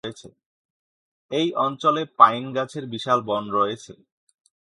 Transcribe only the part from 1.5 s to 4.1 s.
অঞ্চলে পাইন গাছের বিশাল বন রয়েছে।